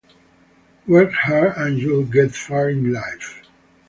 [0.87, 3.39] Work hard and you’ll get far in life.